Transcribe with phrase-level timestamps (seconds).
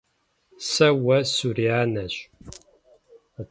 [0.69, 2.15] Сэ уэ сурианэщ!